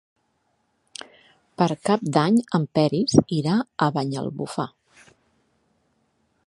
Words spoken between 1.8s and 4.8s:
Cap d'Any en Peris irà a Banyalbufar.